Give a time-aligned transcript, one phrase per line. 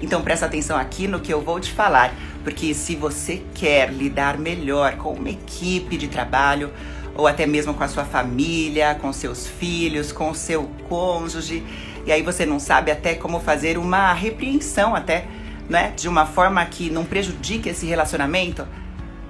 [0.00, 4.38] Então presta atenção aqui no que eu vou te falar, porque se você quer lidar
[4.38, 6.72] melhor com uma equipe de trabalho,
[7.14, 11.62] ou até mesmo com a sua família, com seus filhos, com seu cônjuge,
[12.06, 15.26] e aí você não sabe até como fazer uma repreensão até,
[15.68, 18.66] né, de uma forma que não prejudique esse relacionamento,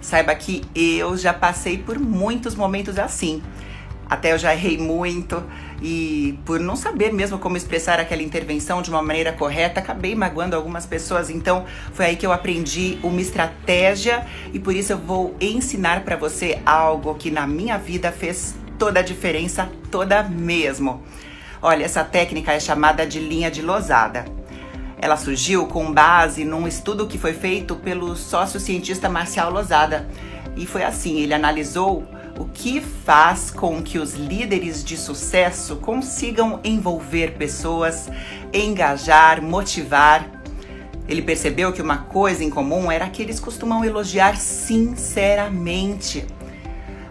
[0.03, 3.43] Saiba que eu já passei por muitos momentos assim.
[4.11, 5.43] Até eu já errei muito
[5.81, 10.55] e por não saber mesmo como expressar aquela intervenção de uma maneira correta, acabei magoando
[10.55, 11.31] algumas pessoas.
[11.31, 16.17] Então, foi aí que eu aprendi uma estratégia e por isso eu vou ensinar para
[16.17, 21.03] você algo que na minha vida fez toda a diferença, toda mesmo.
[21.63, 24.25] Olha, essa técnica é chamada de linha de losada.
[25.03, 30.09] Ela surgiu com base num estudo que foi feito pelo sócio-cientista Marcial Lozada.
[30.57, 32.07] E foi assim: ele analisou
[32.39, 38.09] o que faz com que os líderes de sucesso consigam envolver pessoas,
[38.55, 40.31] engajar, motivar.
[41.09, 46.25] Ele percebeu que uma coisa em comum era que eles costumam elogiar sinceramente.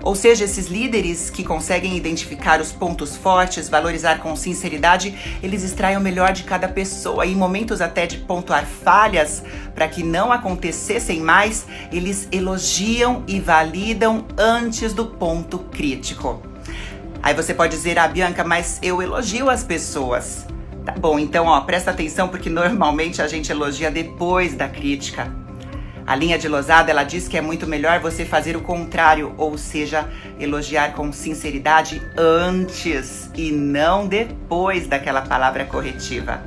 [0.03, 5.97] Ou seja, esses líderes que conseguem identificar os pontos fortes, valorizar com sinceridade, eles extraem
[5.97, 9.43] o melhor de cada pessoa e em momentos até de pontuar falhas
[9.75, 16.41] para que não acontecessem mais, eles elogiam e validam antes do ponto crítico.
[17.23, 20.47] Aí você pode dizer, ah, Bianca, mas eu elogio as pessoas.
[20.83, 25.31] Tá bom, então ó, presta atenção porque normalmente a gente elogia depois da crítica.
[26.05, 29.57] A linha de Losada, ela diz que é muito melhor você fazer o contrário, ou
[29.57, 36.41] seja, elogiar com sinceridade antes e não depois daquela palavra corretiva.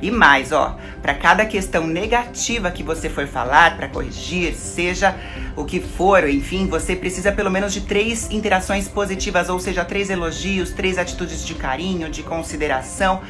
[0.00, 5.14] E mais, ó, para cada questão negativa que você for falar, para corrigir, seja
[5.56, 10.08] o que for, enfim, você precisa pelo menos de três interações positivas, ou seja, três
[10.08, 13.20] elogios, três atitudes de carinho, de consideração,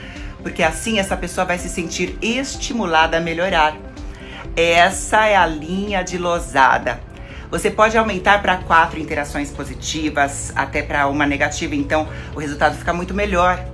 [0.43, 3.88] porque assim essa pessoa vai se sentir estimulada a melhorar.
[4.57, 7.01] Essa é a linha de losada.
[7.51, 12.93] Você pode aumentar para quatro interações positivas, até para uma negativa, então o resultado fica
[12.93, 13.65] muito melhor.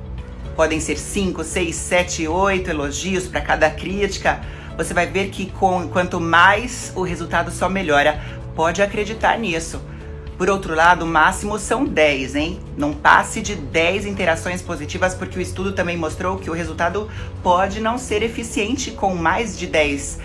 [0.54, 4.40] Podem ser cinco, seis, sete, oito elogios para cada crítica.
[4.76, 8.20] Você vai ver que com, quanto mais o resultado só melhora.
[8.54, 9.82] Pode acreditar nisso.
[10.38, 12.60] Por outro lado, o máximo são 10, hein?
[12.76, 17.08] Não passe de 10 interações positivas, porque o estudo também mostrou que o resultado
[17.40, 20.18] pode não ser eficiente com mais de 10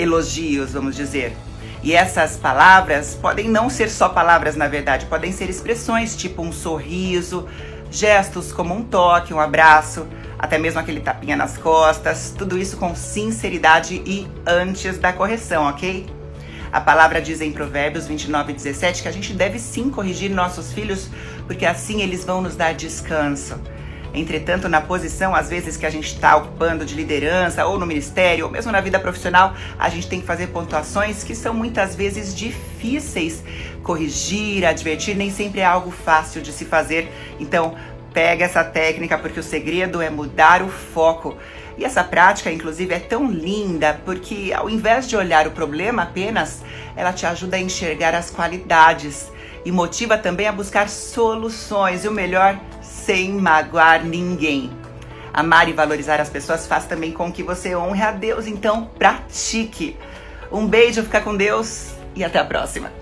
[0.00, 1.36] elogios, vamos dizer.
[1.82, 6.52] E essas palavras podem não ser só palavras, na verdade, podem ser expressões tipo um
[6.52, 7.48] sorriso,
[7.90, 10.06] gestos como um toque, um abraço,
[10.38, 16.06] até mesmo aquele tapinha nas costas, tudo isso com sinceridade e antes da correção, ok?
[16.72, 21.10] A palavra diz em Provérbios 29, 17 que a gente deve sim corrigir nossos filhos,
[21.46, 23.58] porque assim eles vão nos dar descanso.
[24.12, 28.46] Entretanto, na posição, às vezes, que a gente está ocupando de liderança, ou no ministério,
[28.46, 32.34] ou mesmo na vida profissional, a gente tem que fazer pontuações que são muitas vezes
[32.34, 33.42] difíceis.
[33.82, 37.10] Corrigir, advertir, nem sempre é algo fácil de se fazer.
[37.38, 37.76] Então,
[38.12, 41.36] pega essa técnica, porque o segredo é mudar o foco.
[41.78, 46.62] E essa prática, inclusive, é tão linda porque, ao invés de olhar o problema apenas,
[46.96, 49.30] ela te ajuda a enxergar as qualidades
[49.64, 52.04] e motiva também a buscar soluções.
[52.04, 52.58] E o melhor,
[53.10, 54.70] sem magoar ninguém.
[55.34, 59.96] Amar e valorizar as pessoas faz também com que você honre a Deus, então pratique.
[60.52, 62.92] Um beijo, fica com Deus e até a próxima.